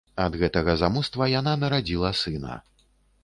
[0.21, 2.57] Ад гэтага замуства яна нарадзіла сына.